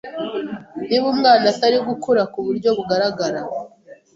[0.87, 3.41] Niba umwana atari gukura ku buryo bugaragara,